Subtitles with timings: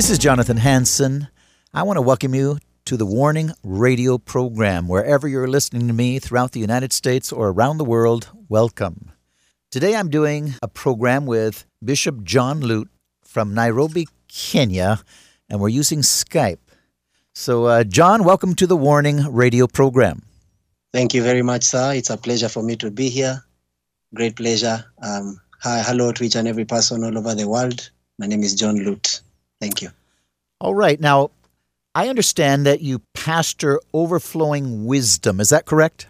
[0.00, 1.28] This is Jonathan Hansen.
[1.74, 2.56] I want to welcome you
[2.86, 4.88] to the Warning Radio program.
[4.88, 9.12] Wherever you're listening to me throughout the United States or around the world, welcome.
[9.70, 12.88] Today I'm doing a program with Bishop John Lute
[13.22, 15.02] from Nairobi, Kenya,
[15.50, 16.64] and we're using Skype.
[17.34, 20.22] So, uh, John, welcome to the Warning Radio program.
[20.94, 21.92] Thank you very much, sir.
[21.92, 23.44] It's a pleasure for me to be here.
[24.14, 24.82] Great pleasure.
[25.02, 27.90] Um, hi, hello to each and every person all over the world.
[28.18, 29.20] My name is John Lute.
[29.60, 29.90] Thank you.
[30.60, 31.00] All right.
[31.00, 31.30] Now,
[31.94, 35.40] I understand that you pastor Overflowing Wisdom.
[35.40, 36.06] Is that correct?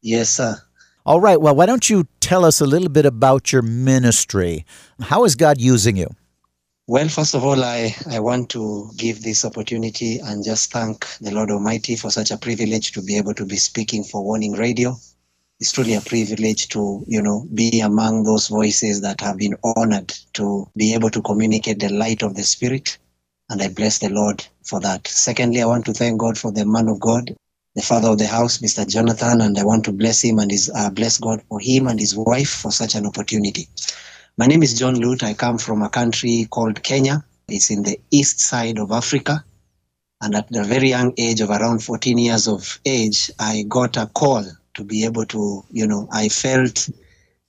[0.00, 0.56] Yes, sir.
[1.04, 1.40] All right.
[1.40, 4.64] Well, why don't you tell us a little bit about your ministry?
[5.00, 6.08] How is God using you?
[6.86, 11.30] Well, first of all, I, I want to give this opportunity and just thank the
[11.30, 14.96] Lord Almighty for such a privilege to be able to be speaking for Warning Radio.
[15.62, 20.12] It's truly a privilege to, you know, be among those voices that have been honored
[20.32, 22.98] to be able to communicate the light of the Spirit.
[23.48, 25.06] And I bless the Lord for that.
[25.06, 27.36] Secondly, I want to thank God for the man of God,
[27.76, 28.84] the father of the house, Mr.
[28.88, 32.00] Jonathan, and I want to bless him and his, uh, bless God for him and
[32.00, 33.68] his wife for such an opportunity.
[34.36, 35.22] My name is John Lute.
[35.22, 37.24] I come from a country called Kenya.
[37.46, 39.44] It's in the east side of Africa.
[40.20, 44.06] And at the very young age of around 14 years of age, I got a
[44.06, 44.44] call
[44.74, 46.88] to be able to, you know, I felt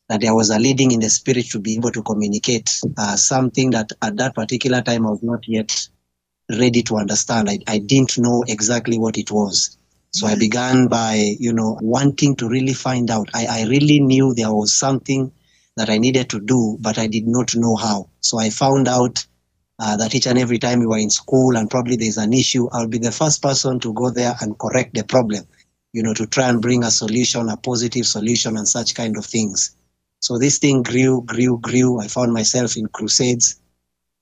[0.10, 3.72] that there was a leading in the spirit to be able to communicate uh, something
[3.72, 5.88] that at that particular time I was not yet
[6.52, 7.50] ready to understand.
[7.50, 9.78] I, I didn't know exactly what it was.
[10.12, 13.30] So I began by, you know, wanting to really find out.
[13.34, 15.32] I, I really knew there was something
[15.76, 18.10] that I needed to do, but I did not know how.
[18.22, 19.26] So I found out
[19.80, 22.70] uh, that each and every time we were in school and probably there's an issue,
[22.72, 25.46] I'll be the first person to go there and correct the problem,
[25.94, 29.26] you know, to try and bring a solution, a positive solution, and such kind of
[29.26, 29.76] things.
[30.20, 32.00] So this thing grew, grew, grew.
[32.00, 33.62] I found myself in crusades,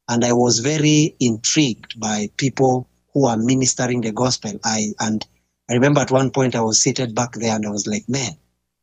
[0.07, 4.59] and I was very intrigued by people who are ministering the gospel.
[4.63, 5.25] I and
[5.69, 8.33] I remember at one point I was seated back there and I was like, man,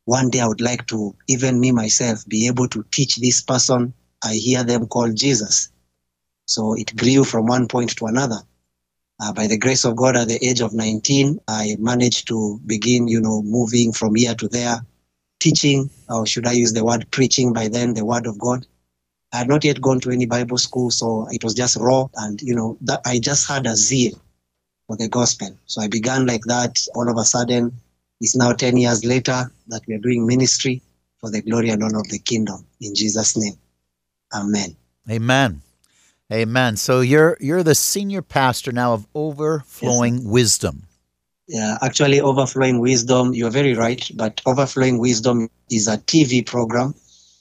[0.05, 3.93] one day I would like to, even me myself, be able to teach this person
[4.23, 5.69] I hear them call Jesus.
[6.45, 8.41] So it grew from one point to another.
[9.21, 13.07] Uh, by the grace of God, at the age of 19, I managed to begin,
[13.07, 14.79] you know, moving from here to there,
[15.39, 18.65] teaching, or should I use the word preaching by then, the word of God.
[19.33, 22.41] I had not yet gone to any Bible school, so it was just raw, and
[22.41, 24.19] you know, that I just had a zeal
[24.87, 25.49] for the gospel.
[25.65, 26.79] So I began like that.
[26.95, 27.73] All of a sudden,
[28.21, 30.81] it's now 10 years later that we are doing ministry
[31.19, 32.65] for the glory and honor of the kingdom.
[32.81, 33.53] In Jesus' name.
[34.33, 34.75] Amen.
[35.09, 35.61] Amen.
[36.31, 36.77] Amen.
[36.77, 40.23] So you're you're the senior pastor now of Overflowing Yes.
[40.25, 40.83] Wisdom.
[41.47, 46.93] Yeah, actually, Overflowing Wisdom, you're very right, but Overflowing Wisdom is a TV program,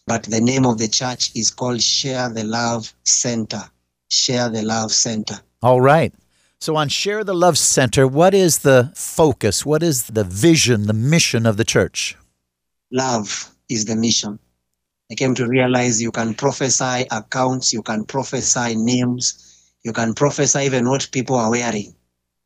[0.06, 3.62] but the name of the church is called Share the Love Center.
[4.10, 5.38] Share the Love Center.
[5.62, 6.15] All right.
[6.59, 9.66] So on Share the Love Center, what is the focus?
[9.66, 12.16] What is the vision, the mission of the church?
[12.91, 14.39] Love is the mission.
[15.10, 20.60] I came to realize you can prophesy accounts, you can prophesy names, you can prophesy
[20.60, 21.95] even what people are wearing.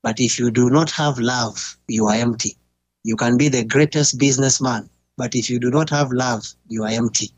[0.02, 2.56] But if you do not have love, you are empty.
[3.02, 6.90] You can be the greatest businessman, but if you do not have love, you are
[6.90, 7.32] empty.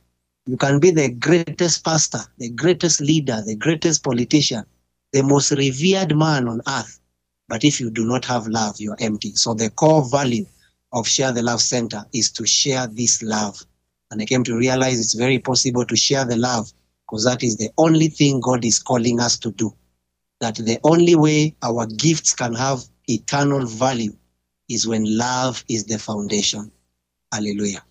[0.47, 4.65] You can be the greatest pastor, the greatest leader, the greatest politician,
[5.13, 7.01] the most revered man on earth.
[7.49, 9.35] But if you do not have love, you are empty.
[9.37, 10.45] So the core value
[10.93, 13.65] of Share the Love Center is to share this love.
[14.11, 16.73] And I came to realize it's very possible to share the love
[17.07, 19.75] because that is the only thing God is calling us to do.
[20.41, 24.15] That the only way our gifts can have eternal value
[24.69, 26.71] is when love is the foundation.
[27.33, 27.83] Hallelujah.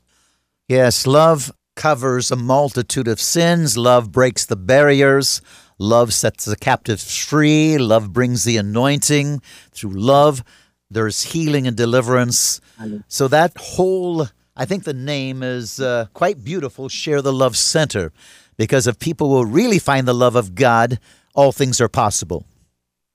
[0.68, 3.78] Yes, love covers a multitude of sins.
[3.78, 5.42] Love breaks the barriers.
[5.80, 7.78] Love sets the captives free.
[7.78, 9.42] Love brings the anointing.
[9.72, 10.44] Through love,
[10.90, 12.62] there's healing and deliverance.
[13.08, 18.12] So that whole, I think the name is uh, quite beautiful, Share the Love Center,
[18.56, 21.00] because if people will really find the love of God,
[21.34, 22.46] all things are possible.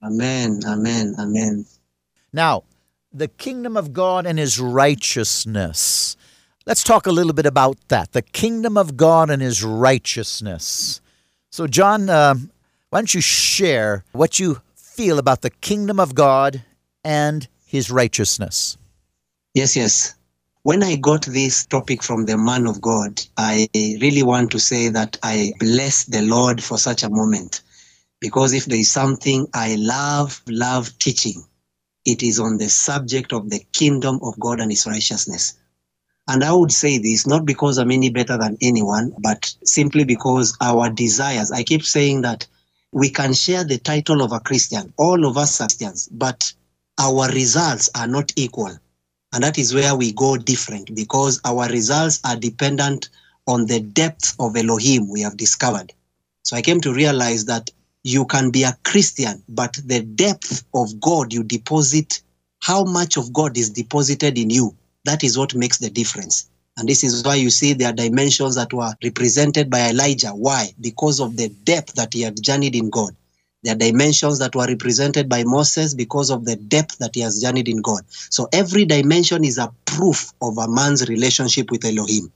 [0.02, 0.60] Amen.
[0.66, 1.14] Amen.
[1.18, 1.66] Amen.
[2.32, 2.64] Now,
[3.12, 6.16] the kingdom of God and his righteousness.
[6.66, 8.12] Let's talk a little bit about that.
[8.12, 11.00] The kingdom of God and his righteousness.
[11.50, 12.34] So, John, uh,
[12.90, 16.64] why don't you share what you feel about the kingdom of God
[17.04, 18.76] and his righteousness?
[19.54, 20.14] Yes, yes.
[20.68, 24.90] When I got this topic from the man of God, I really want to say
[24.90, 27.62] that I bless the Lord for such a moment.
[28.20, 31.42] Because if there is something I love, love teaching,
[32.04, 35.54] it is on the subject of the kingdom of God and his righteousness.
[36.28, 40.54] And I would say this not because I'm any better than anyone, but simply because
[40.60, 42.46] our desires, I keep saying that
[42.92, 46.52] we can share the title of a Christian, all of us Christians, but
[46.98, 48.76] our results are not equal.
[49.32, 53.10] And that is where we go different because our results are dependent
[53.46, 55.92] on the depth of Elohim we have discovered.
[56.42, 57.70] So I came to realize that
[58.04, 62.22] you can be a Christian, but the depth of God you deposit,
[62.60, 66.48] how much of God is deposited in you, that is what makes the difference.
[66.78, 70.30] And this is why you see there are dimensions that were represented by Elijah.
[70.30, 70.72] Why?
[70.80, 73.16] Because of the depth that he had journeyed in God.
[73.64, 77.40] There are dimensions that were represented by Moses because of the depth that he has
[77.42, 78.02] journeyed in God.
[78.08, 82.32] So every dimension is a proof of a man's relationship with Elohim.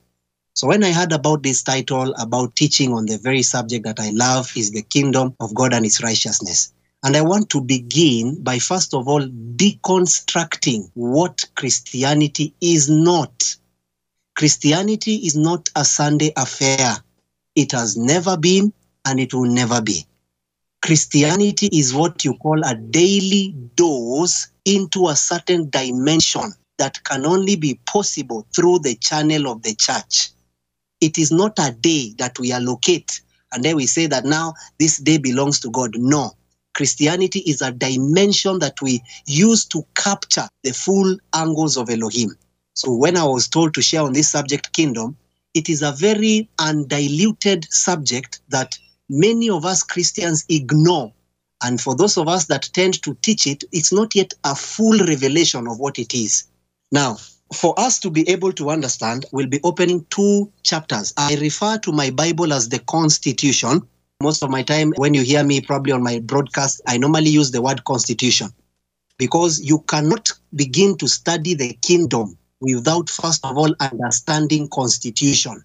[0.55, 4.11] So when I heard about this title about teaching on the very subject that I
[4.11, 6.73] love is the kingdom of God and its righteousness.
[7.03, 13.55] And I want to begin by first of all deconstructing what Christianity is not.
[14.35, 16.97] Christianity is not a Sunday affair.
[17.55, 18.73] It has never been
[19.05, 20.05] and it will never be.
[20.83, 27.55] Christianity is what you call a daily dose into a certain dimension that can only
[27.55, 30.31] be possible through the channel of the church.
[30.99, 33.21] It is not a day that we allocate
[33.53, 35.91] and then we say that now this day belongs to God.
[35.95, 36.31] No.
[36.73, 42.35] Christianity is a dimension that we use to capture the full angles of Elohim.
[42.73, 45.15] So when I was told to share on this subject, kingdom,
[45.53, 48.77] it is a very undiluted subject that
[49.09, 51.13] many of us Christians ignore.
[51.63, 54.97] And for those of us that tend to teach it, it's not yet a full
[54.99, 56.43] revelation of what it is.
[56.91, 57.17] Now,
[57.53, 61.13] for us to be able to understand, we'll be opening two chapters.
[61.17, 63.81] I refer to my Bible as the Constitution.
[64.21, 67.51] Most of my time, when you hear me probably on my broadcast, I normally use
[67.51, 68.49] the word Constitution
[69.17, 75.63] because you cannot begin to study the kingdom without, first of all, understanding Constitution.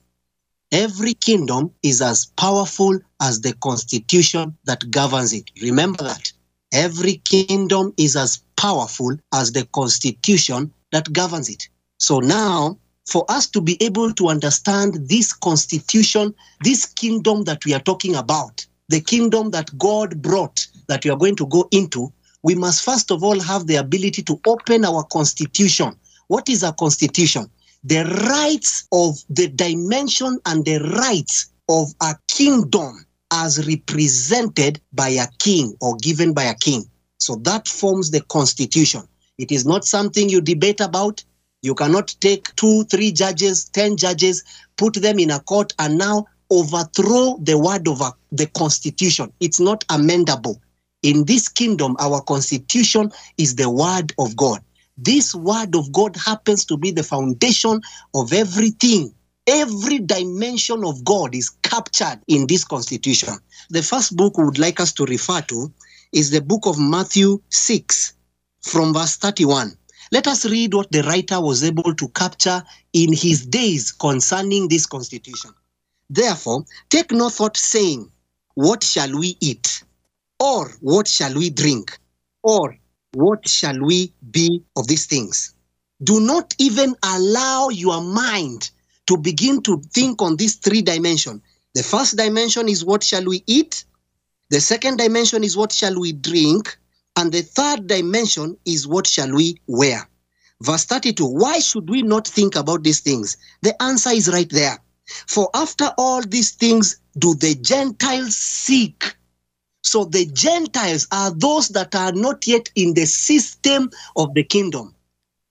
[0.72, 5.50] Every kingdom is as powerful as the constitution that governs it.
[5.62, 6.30] Remember that.
[6.72, 11.68] Every kingdom is as powerful as the constitution that governs it.
[11.98, 17.72] So now, for us to be able to understand this constitution, this kingdom that we
[17.72, 22.12] are talking about, the kingdom that God brought, that we are going to go into,
[22.42, 25.96] we must first of all have the ability to open our constitution.
[26.26, 27.50] What is a constitution?
[27.84, 35.26] The rights of the dimension and the rights of a kingdom as represented by a
[35.38, 36.84] king or given by a king.
[37.18, 39.02] So that forms the constitution.
[39.38, 41.22] It is not something you debate about.
[41.62, 44.44] You cannot take two, three judges, ten judges,
[44.76, 48.00] put them in a court, and now overthrow the word of
[48.32, 49.32] the constitution.
[49.40, 50.56] It's not amendable.
[51.02, 54.60] In this kingdom, our constitution is the word of God.
[55.00, 57.80] This word of God happens to be the foundation
[58.14, 59.14] of everything.
[59.46, 63.34] Every dimension of God is captured in this constitution.
[63.70, 65.72] The first book we would like us to refer to
[66.12, 68.14] is the book of Matthew 6
[68.62, 69.72] from verse 31.
[70.10, 74.84] Let us read what the writer was able to capture in his days concerning this
[74.84, 75.52] constitution.
[76.10, 78.10] Therefore, take no thought saying,
[78.54, 79.84] What shall we eat?
[80.40, 81.98] Or what shall we drink?
[82.42, 82.76] Or
[83.12, 85.54] what shall we be of these things?
[86.02, 88.70] Do not even allow your mind
[89.06, 91.42] to begin to think on these three dimensions.
[91.74, 93.84] The first dimension is what shall we eat?
[94.50, 96.78] The second dimension is what shall we drink?
[97.16, 100.08] And the third dimension is what shall we wear?
[100.60, 103.36] Verse 32 Why should we not think about these things?
[103.62, 104.78] The answer is right there.
[105.26, 109.16] For after all these things do the Gentiles seek.
[109.82, 114.94] So the Gentiles are those that are not yet in the system of the kingdom.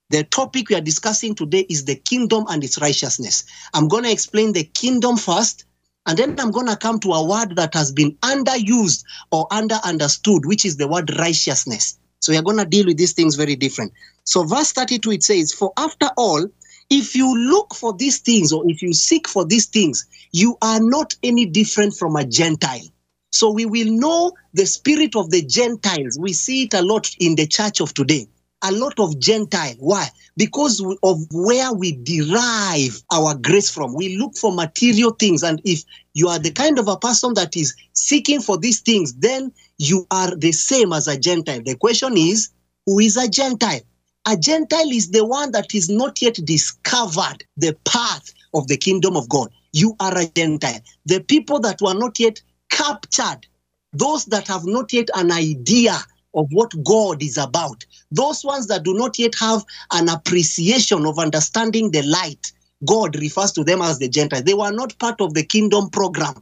[0.09, 3.43] The topic we are discussing today is the kingdom and its righteousness.
[3.73, 5.65] I'm going to explain the kingdom first,
[6.05, 9.75] and then I'm going to come to a word that has been underused or under
[9.83, 11.99] understood, which is the word righteousness.
[12.21, 13.91] So we are going to deal with these things very different.
[14.23, 16.47] So, verse 32, it says, For after all,
[16.89, 20.79] if you look for these things or if you seek for these things, you are
[20.79, 22.87] not any different from a Gentile.
[23.31, 26.17] So we will know the spirit of the Gentiles.
[26.19, 28.27] We see it a lot in the church of today.
[28.63, 29.75] A lot of Gentile.
[29.79, 30.07] Why?
[30.35, 33.93] Because of where we derive our grace from.
[33.93, 35.43] We look for material things.
[35.43, 39.13] And if you are the kind of a person that is seeking for these things,
[39.13, 41.61] then you are the same as a Gentile.
[41.63, 42.49] The question is,
[42.85, 43.81] who is a Gentile?
[44.25, 49.15] A Gentile is the one that is not yet discovered the path of the kingdom
[49.15, 49.49] of God.
[49.73, 50.81] You are a Gentile.
[51.05, 53.47] The people that were not yet captured,
[53.93, 55.97] those that have not yet an idea
[56.35, 61.19] of what God is about, those ones that do not yet have an appreciation of
[61.19, 62.51] understanding the light,
[62.85, 64.43] God refers to them as the Gentiles.
[64.43, 66.35] They were not part of the kingdom program.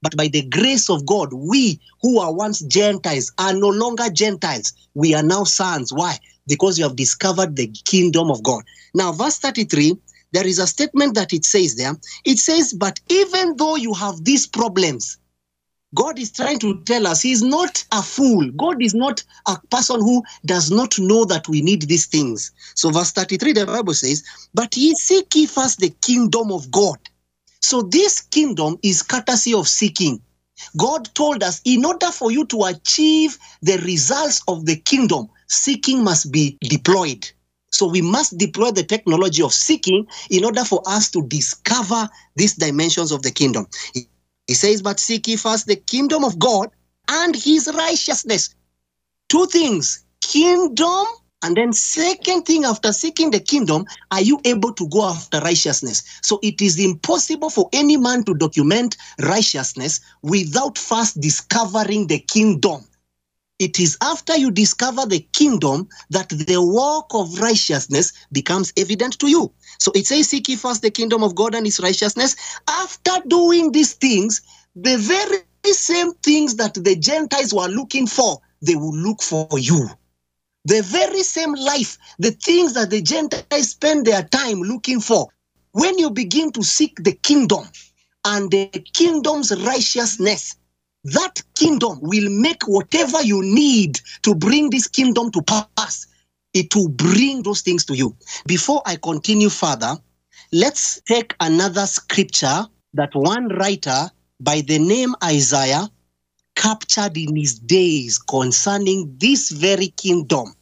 [0.00, 4.72] But by the grace of God, we who are once Gentiles are no longer Gentiles.
[4.94, 5.92] We are now sons.
[5.92, 6.18] Why?
[6.48, 8.64] Because you have discovered the kingdom of God.
[8.94, 9.96] Now, verse 33,
[10.32, 11.94] there is a statement that it says there.
[12.24, 15.18] It says, But even though you have these problems,
[15.94, 18.50] God is trying to tell us He's not a fool.
[18.52, 22.50] God is not a person who does not know that we need these things.
[22.74, 26.98] So, verse 33, the Bible says, But ye seek ye first the kingdom of God.
[27.60, 30.20] So, this kingdom is courtesy of seeking.
[30.76, 36.04] God told us in order for you to achieve the results of the kingdom, seeking
[36.04, 37.28] must be deployed.
[37.70, 42.54] So we must deploy the technology of seeking in order for us to discover these
[42.54, 43.66] dimensions of the kingdom.
[44.46, 46.70] He says, But seek ye first the kingdom of God
[47.08, 48.54] and his righteousness.
[49.28, 51.06] Two things kingdom,
[51.42, 56.04] and then, second thing, after seeking the kingdom, are you able to go after righteousness?
[56.22, 62.86] So it is impossible for any man to document righteousness without first discovering the kingdom.
[63.62, 69.28] It is after you discover the kingdom that the work of righteousness becomes evident to
[69.28, 69.52] you.
[69.78, 72.34] So it says, Seek ye first the kingdom of God and his righteousness.
[72.68, 74.42] After doing these things,
[74.74, 79.88] the very same things that the Gentiles were looking for, they will look for you.
[80.64, 85.28] The very same life, the things that the Gentiles spend their time looking for,
[85.70, 87.62] when you begin to seek the kingdom
[88.24, 90.56] and the kingdom's righteousness,
[91.04, 96.06] that kingdom will make whatever you need to bring this kingdom to pass.
[96.54, 98.16] It will bring those things to you.
[98.46, 99.96] Before I continue further,
[100.52, 105.88] let's take another scripture that one writer by the name Isaiah
[106.54, 110.54] captured in his days concerning this very kingdom,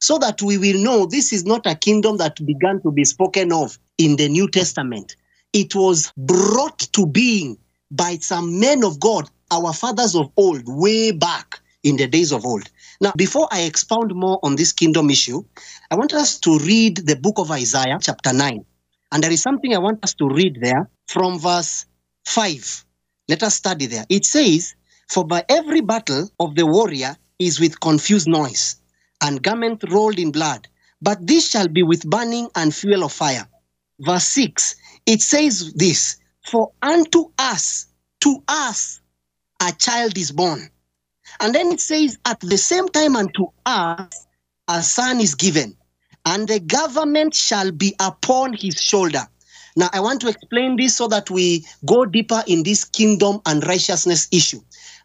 [0.00, 3.52] so that we will know this is not a kingdom that began to be spoken
[3.52, 5.16] of in the New Testament.
[5.52, 7.56] It was brought to being
[7.90, 12.44] by some men of God our fathers of old, way back in the days of
[12.44, 12.68] old.
[13.00, 15.44] Now, before I expound more on this kingdom issue,
[15.90, 18.64] I want us to read the book of Isaiah, chapter 9.
[19.12, 21.86] And there is something I want us to read there from verse
[22.26, 22.84] 5.
[23.28, 24.04] Let us study there.
[24.08, 24.74] It says,
[25.08, 28.80] For by every battle of the warrior is with confused noise,
[29.22, 30.66] and garment rolled in blood.
[31.00, 33.46] But this shall be with burning and fuel of fire.
[34.00, 34.76] Verse 6,
[35.06, 37.86] it says this For unto us,
[38.20, 39.00] to us,
[39.60, 40.70] a child is born.
[41.40, 44.26] And then it says, at the same time unto us
[44.68, 45.76] a son is given,
[46.24, 49.26] and the government shall be upon his shoulder.
[49.76, 53.66] Now, I want to explain this so that we go deeper in this kingdom and
[53.66, 54.60] righteousness issue.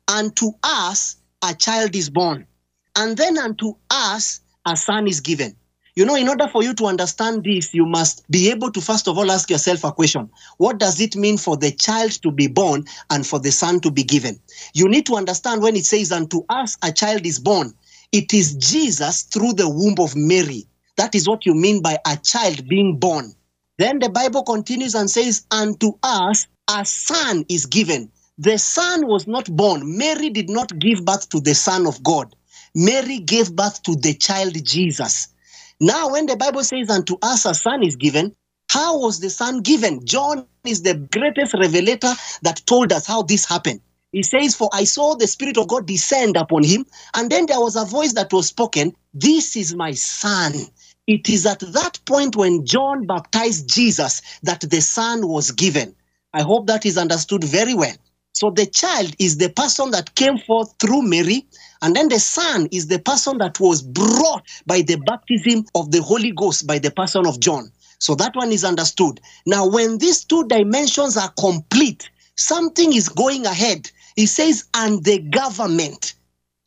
[0.07, 2.47] And to us a child is born,
[2.95, 5.55] and then unto us a son is given.
[5.95, 9.09] You know, in order for you to understand this, you must be able to first
[9.09, 12.47] of all ask yourself a question What does it mean for the child to be
[12.47, 14.39] born and for the son to be given?
[14.73, 17.73] You need to understand when it says, Unto us a child is born,
[18.13, 20.65] it is Jesus through the womb of Mary.
[20.95, 23.33] That is what you mean by a child being born.
[23.77, 28.11] Then the Bible continues and says, Unto us a son is given.
[28.37, 29.97] The son was not born.
[29.97, 32.33] Mary did not give birth to the son of God.
[32.73, 35.27] Mary gave birth to the child Jesus.
[35.81, 38.35] Now, when the Bible says, Unto us a son is given,
[38.69, 40.05] how was the son given?
[40.05, 43.81] John is the greatest revelator that told us how this happened.
[44.11, 46.85] He says, For I saw the Spirit of God descend upon him,
[47.15, 50.53] and then there was a voice that was spoken, This is my son.
[51.07, 55.95] It is at that point when John baptized Jesus that the son was given.
[56.31, 57.95] I hope that is understood very well.
[58.41, 61.45] So the child is the person that came forth through Mary,
[61.83, 66.01] and then the son is the person that was brought by the baptism of the
[66.01, 67.71] Holy Ghost by the person of John.
[67.99, 69.21] So that one is understood.
[69.45, 73.91] Now, when these two dimensions are complete, something is going ahead.
[74.15, 76.15] He says, and the government.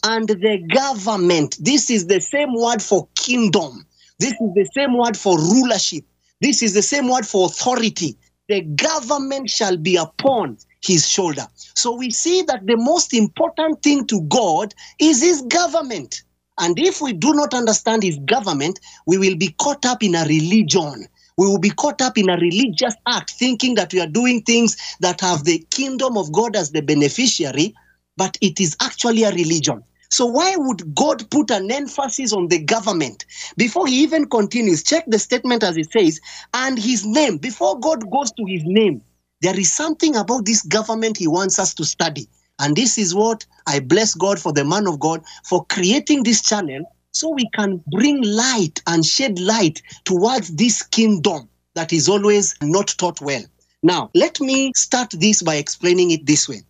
[0.05, 1.57] And the government.
[1.59, 3.85] This is the same word for kingdom.
[4.21, 6.05] This is the same word for rulership.
[6.41, 8.17] This is the same word for authority.
[8.49, 11.47] The government shall be upon his shoulder.
[11.75, 16.23] So we see that the most important thing to God is his government.
[16.59, 20.25] And if we do not understand his government, we will be caught up in a
[20.25, 21.07] religion.
[21.37, 24.77] We will be caught up in a religious act, thinking that we are doing things
[25.01, 27.75] that have the kingdom of God as the beneficiary,
[28.17, 29.83] but it is actually a religion.
[30.11, 33.25] So, why would God put an emphasis on the government?
[33.57, 36.21] Before he even continues, check the statement as it says,
[36.53, 37.39] and his name.
[37.39, 39.03] Before God goes to his name,
[39.45, 42.27] there is something about this government he wants us to study.
[42.59, 46.41] And this is what I bless God for the man of God for creating this
[46.41, 52.55] channel so we can bring light and shed light towards this kingdom that is always
[52.63, 53.43] not taught well.
[53.83, 56.63] Now, let me start this by explaining it this way.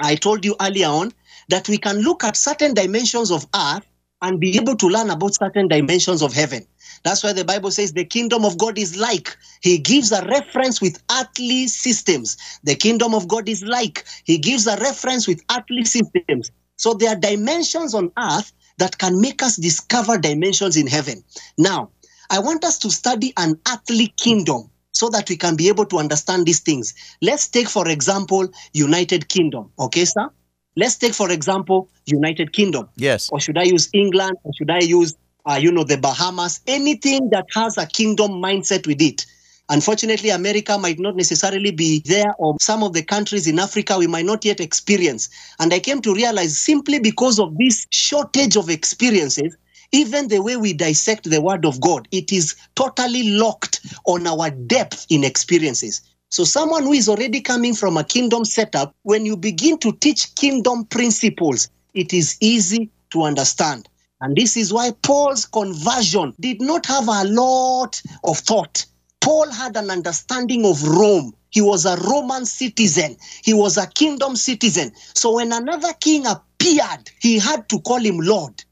[0.00, 1.12] I told you earlier on
[1.50, 3.86] that we can look at certain dimensions of earth
[4.22, 6.66] and be able to learn about certain dimensions of heaven.
[7.04, 9.36] That's why the Bible says the kingdom of God is like.
[9.60, 12.36] He gives a reference with earthly systems.
[12.64, 14.04] The kingdom of God is like.
[14.24, 16.50] He gives a reference with earthly systems.
[16.76, 21.24] So there are dimensions on earth that can make us discover dimensions in heaven.
[21.56, 21.90] Now,
[22.30, 25.98] I want us to study an earthly kingdom so that we can be able to
[25.98, 26.94] understand these things.
[27.22, 29.70] Let's take, for example, United Kingdom.
[29.78, 30.28] Okay, sir?
[30.76, 32.88] Let's take, for example, United Kingdom.
[32.96, 33.28] Yes.
[33.30, 34.36] Or should I use England?
[34.44, 35.14] Or should I use,
[35.46, 36.60] uh, you know, the Bahamas?
[36.66, 39.26] Anything that has a kingdom mindset with it.
[39.70, 44.06] Unfortunately, America might not necessarily be there, or some of the countries in Africa we
[44.06, 45.28] might not yet experience.
[45.60, 49.54] And I came to realize simply because of this shortage of experiences,
[49.92, 54.50] even the way we dissect the word of God, it is totally locked on our
[54.50, 56.00] depth in experiences.
[56.30, 60.34] So, someone who is already coming from a kingdom setup, when you begin to teach
[60.34, 63.88] kingdom principles, it is easy to understand.
[64.20, 68.84] And this is why Paul's conversion did not have a lot of thought.
[69.20, 71.34] Paul had an understanding of Rome.
[71.50, 74.92] He was a Roman citizen, he was a kingdom citizen.
[75.14, 78.64] So, when another king appeared, he had to call him Lord.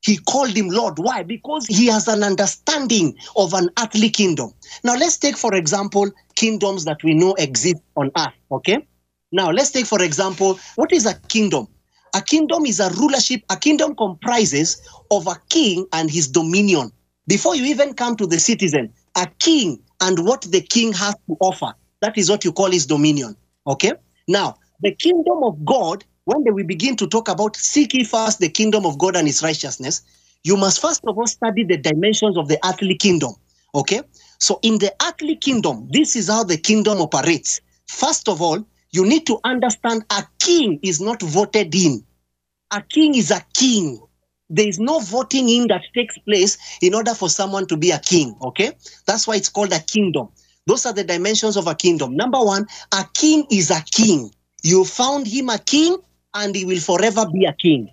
[0.00, 0.98] He called him Lord.
[0.98, 1.22] Why?
[1.22, 4.52] Because he has an understanding of an earthly kingdom.
[4.84, 8.32] Now, let's take, for example, kingdoms that we know exist on earth.
[8.50, 8.86] Okay?
[9.32, 11.68] Now, let's take, for example, what is a kingdom?
[12.14, 13.42] A kingdom is a rulership.
[13.50, 16.90] A kingdom comprises of a king and his dominion.
[17.26, 21.36] Before you even come to the citizen, a king and what the king has to
[21.40, 21.72] offer.
[22.00, 23.36] That is what you call his dominion.
[23.66, 23.92] Okay?
[24.28, 28.50] Now, the kingdom of God when we begin to talk about seek ye first the
[28.50, 30.02] kingdom of God and his righteousness,
[30.44, 33.32] you must first of all study the dimensions of the earthly kingdom.
[33.74, 34.02] Okay?
[34.38, 37.62] So, in the earthly kingdom, this is how the kingdom operates.
[37.86, 42.04] First of all, you need to understand a king is not voted in,
[42.70, 44.00] a king is a king.
[44.50, 47.98] There is no voting in that takes place in order for someone to be a
[47.98, 48.34] king.
[48.42, 48.72] Okay?
[49.06, 50.28] That's why it's called a kingdom.
[50.66, 52.16] Those are the dimensions of a kingdom.
[52.16, 54.30] Number one, a king is a king.
[54.62, 55.98] You found him a king,
[56.34, 57.90] and he will forever be a king.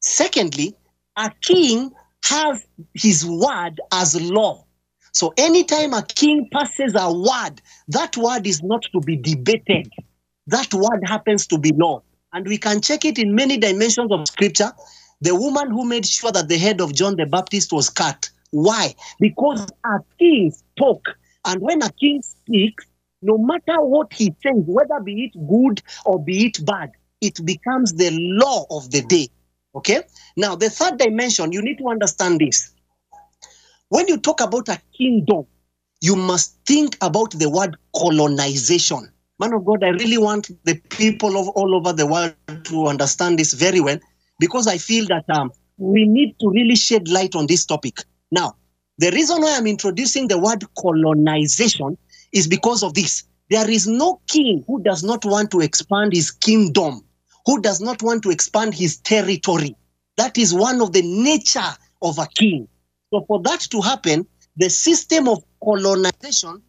[0.00, 0.74] Secondly,
[1.16, 1.90] a king
[2.24, 4.64] has his word as law.
[5.12, 9.90] So anytime a king passes a word, that word is not to be debated.
[10.46, 12.02] That word happens to be law.
[12.32, 14.72] And we can check it in many dimensions of scripture.
[15.20, 18.30] The woman who made sure that the head of John the Baptist was cut.
[18.50, 18.94] Why?
[19.18, 21.06] Because a king spoke.
[21.44, 22.86] And when a king speaks,
[23.22, 27.92] no matter what he says, whether be it good or be it bad, it becomes
[27.94, 29.28] the law of the day.
[29.74, 30.02] Okay?
[30.36, 32.72] Now, the third dimension, you need to understand this.
[33.88, 35.46] When you talk about a kingdom,
[36.00, 39.10] you must think about the word colonization.
[39.40, 43.38] Man of God, I really want the people of all over the world to understand
[43.38, 43.98] this very well
[44.38, 48.00] because I feel that um, we need to really shed light on this topic.
[48.30, 48.56] Now,
[48.98, 51.96] the reason why I'm introducing the word colonization
[52.32, 53.24] is because of this.
[53.48, 57.02] There is no king who does not want to expand his kingdom
[57.46, 59.74] who does not want to expand his territory.
[60.18, 61.72] That is one of the nature
[62.02, 62.68] of a king.
[63.10, 64.26] So for that to happen,
[64.58, 66.62] the system of colonization.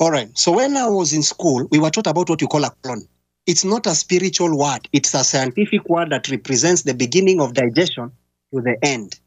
[0.00, 0.28] All right.
[0.36, 3.06] So when I was in school, we were taught about what you call a colon.
[3.46, 4.88] It's not a spiritual word.
[4.92, 8.10] It's a scientific word that represents the beginning of digestion
[8.52, 9.20] to the end.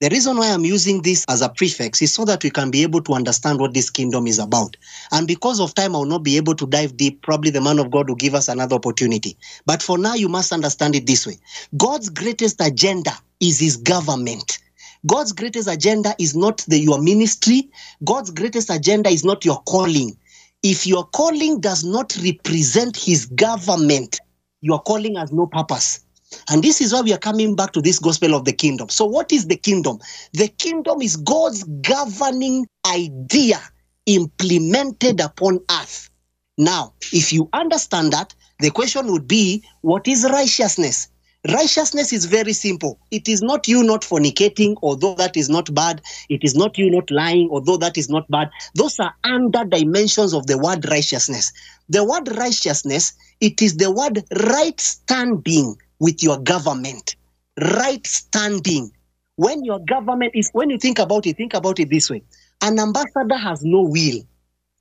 [0.00, 2.84] The reason why I'm using this as a prefix is so that we can be
[2.84, 4.76] able to understand what this kingdom is about.
[5.10, 7.20] And because of time, I'll not be able to dive deep.
[7.22, 9.36] Probably the man of God will give us another opportunity.
[9.66, 11.38] But for now, you must understand it this way
[11.76, 14.57] God's greatest agenda is his government.
[15.06, 17.70] God's greatest agenda is not the, your ministry.
[18.04, 20.16] God's greatest agenda is not your calling.
[20.62, 24.18] If your calling does not represent his government,
[24.60, 26.04] your calling has no purpose.
[26.50, 28.88] And this is why we are coming back to this gospel of the kingdom.
[28.88, 29.98] So, what is the kingdom?
[30.34, 33.60] The kingdom is God's governing idea
[34.06, 36.10] implemented upon earth.
[36.58, 41.08] Now, if you understand that, the question would be what is righteousness?
[41.46, 42.98] Righteousness is very simple.
[43.10, 46.02] It is not you not fornicating, although that is not bad.
[46.28, 48.50] It is not you not lying, although that is not bad.
[48.74, 51.52] Those are under dimensions of the word righteousness.
[51.88, 57.14] The word righteousness, it is the word right standing with your government.
[57.60, 58.90] Right standing.
[59.36, 62.22] When your government is, when you think about it, think about it this way
[62.60, 64.26] an ambassador has no will.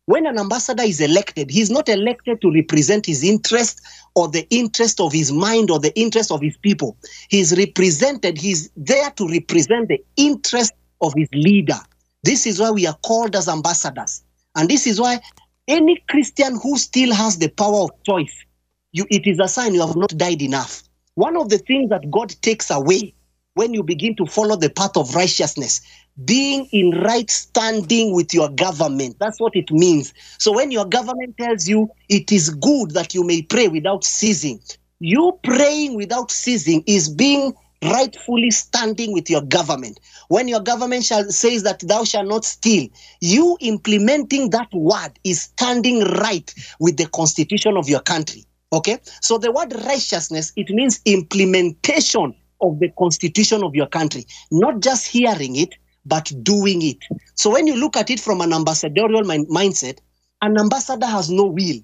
[0.08, 3.82] When an ambassador is elected, he's not elected to represent his interest
[4.16, 6.96] or the interest of his mind or the interest of his people.
[7.28, 11.80] He's represented, he's there to represent the interest of his leader.
[12.24, 14.24] This is why we are called as ambassadors.
[14.56, 15.20] And this is why
[15.68, 18.34] any Christian who still has the power of choice,
[18.94, 20.84] you, it is a sign you have not died enough.
[21.16, 23.14] One of the things that God takes away
[23.56, 25.82] when you begin to follow the path of righteousness,
[26.26, 29.18] being in right standing with your government.
[29.20, 30.14] That's what it means.
[30.40, 34.60] So when your government tells you it is good that you may pray without ceasing,
[35.00, 37.54] you praying without ceasing is being
[37.84, 40.00] rightfully standing with your government.
[40.30, 42.88] When your government shall, says that thou shalt not steal,
[43.22, 48.46] you implementing that word is standing right with the constitution of your country.
[48.74, 48.98] Okay?
[49.22, 55.06] So the word righteousness, it means implementation of the constitution of your country, not just
[55.06, 55.76] hearing it,
[56.08, 56.98] but doing it.
[57.36, 60.00] So when you look at it from an ambassadorial mind- mindset,
[60.42, 61.80] an ambassador has no will.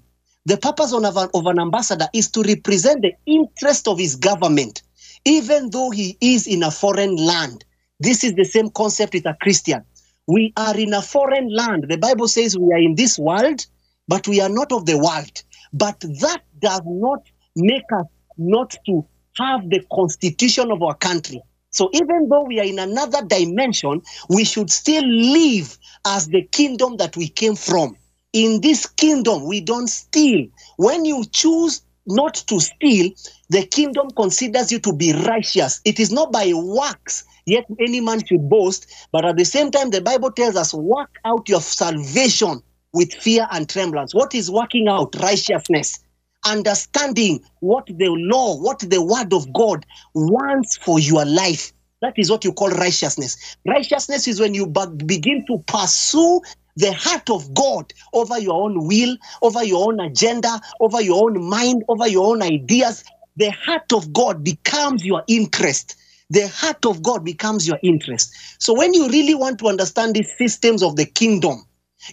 [0.46, 4.82] The purpose of an, of an ambassador is to represent the interest of his government,
[5.24, 7.64] even though he is in a foreign land.
[8.00, 9.84] This is the same concept with a Christian.
[10.26, 11.86] We are in a foreign land.
[11.88, 13.66] The Bible says we are in this world,
[14.08, 15.42] but we are not of the world.
[15.72, 17.22] But that does not
[17.56, 18.06] make us
[18.36, 19.06] not to
[19.38, 21.42] have the constitution of our country.
[21.74, 26.96] So even though we are in another dimension, we should still live as the kingdom
[26.98, 27.96] that we came from.
[28.32, 30.46] In this kingdom, we don't steal.
[30.76, 33.10] When you choose not to steal,
[33.48, 35.80] the kingdom considers you to be righteous.
[35.84, 38.86] It is not by works, yet any man should boast.
[39.12, 43.48] But at the same time, the Bible tells us, work out your salvation with fear
[43.50, 44.14] and tremblance.
[44.14, 45.14] What is working out?
[45.20, 46.03] Righteousness
[46.44, 51.72] understanding what the law, what the word of God wants for your life.
[52.02, 53.56] That is what you call righteousness.
[53.66, 56.40] Righteousness is when you begin to pursue
[56.76, 61.48] the heart of God over your own will, over your own agenda, over your own
[61.48, 63.04] mind, over your own ideas.
[63.36, 65.96] The heart of God becomes your interest.
[66.30, 68.34] The heart of God becomes your interest.
[68.58, 71.64] So when you really want to understand these systems of the kingdom,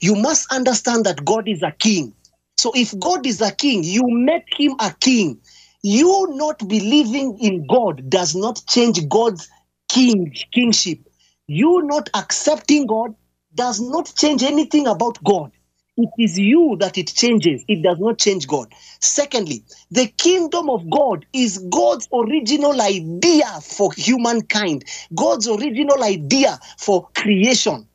[0.01, 2.13] you must understand that God is a king.
[2.61, 5.39] So if God is a king, you make him a king.
[5.81, 9.49] You not believing in God does not change God's
[9.89, 10.99] king kingship.
[11.47, 13.15] You not accepting God
[13.55, 15.51] does not change anything about God.
[15.97, 17.63] It is you that it changes.
[17.67, 18.71] It does not change God.
[18.99, 24.83] Secondly, the kingdom of God is God's original idea for humankind,
[25.15, 27.87] God's original idea for creation.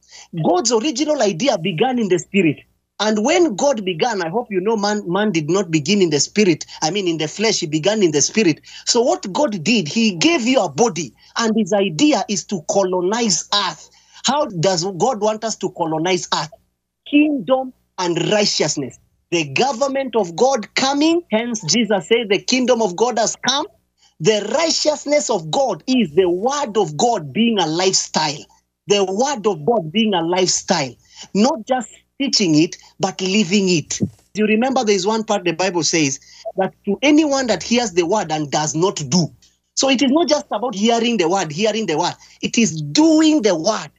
[0.45, 2.57] God's original idea began in the spirit.
[3.01, 6.21] And when God began, I hope you know man, man did not begin in the
[6.21, 6.65] spirit.
[6.83, 8.61] I mean, in the flesh, he began in the spirit.
[8.87, 13.49] So, what God did, he gave you a body, and his idea is to colonize
[13.55, 13.91] earth.
[14.25, 16.51] How does God want us to colonize earth?
[17.11, 18.99] Kingdom and righteousness.
[19.31, 23.67] The government of God coming, hence, Jesus said, The kingdom of God has come.
[24.21, 28.45] The righteousness of God is the word of God being a lifestyle.
[28.87, 30.95] The word of God being a lifestyle,
[31.35, 34.01] not just teaching it, but living it.
[34.35, 36.21] You remember there is one part the Bible says
[36.57, 39.29] that to anyone that hears the word and does not do.
[39.75, 42.15] So it is not just about hearing the word, hearing the word.
[42.43, 43.91] It is doing the word.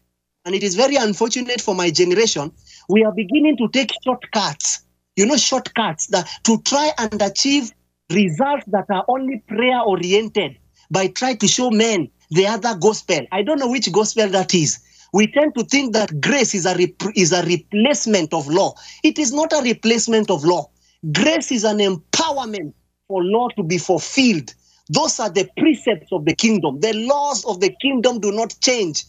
[0.46, 2.52] And it is very unfortunate for my generation.
[2.90, 4.82] We are beginning to take shortcuts,
[5.16, 7.72] you know, shortcuts that to try and achieve
[8.12, 10.58] results that are only prayer oriented
[10.90, 13.20] by trying to show men the other gospel.
[13.32, 14.80] I don't know which gospel that is
[15.18, 18.76] we tend to think that grace is a, rep- is a replacement of law.
[19.04, 20.70] It is not a replacement of law.
[21.12, 22.72] Grace is an empowerment
[23.08, 24.54] for law to be fulfilled.
[24.90, 26.82] Those are the precepts of the kingdom.
[26.82, 29.06] The laws of the kingdom do not change.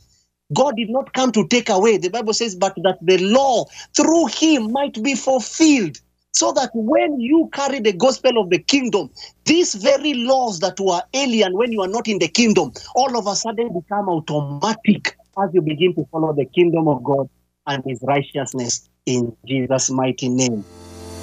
[0.55, 1.99] God did not come to take away.
[1.99, 5.99] The Bible says, but that the law through him might be fulfilled.
[6.33, 9.11] So that when you carry the gospel of the kingdom,
[9.45, 13.27] these very laws that were alien when you are not in the kingdom, all of
[13.27, 17.29] a sudden become automatic as you begin to follow the kingdom of God
[17.67, 20.65] and his righteousness in Jesus' mighty name.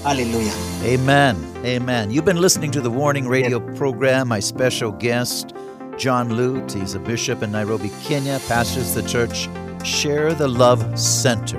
[0.04, 0.54] Hallelujah.
[0.84, 1.36] Amen.
[1.66, 2.12] Amen.
[2.12, 4.28] You've been listening to the Warning Radio program.
[4.28, 5.56] My special guest,
[5.98, 6.74] John Lute.
[6.74, 9.50] He's a bishop in Nairobi, Kenya, pastors the church
[9.84, 11.58] Share the Love Center.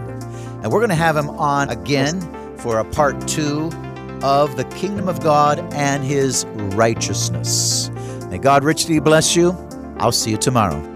[0.63, 2.21] And we're going to have him on again
[2.59, 3.71] for a part two
[4.23, 7.91] of the kingdom of God and his righteousness.
[8.31, 9.57] May God richly bless you.
[9.99, 10.96] I'll see you tomorrow.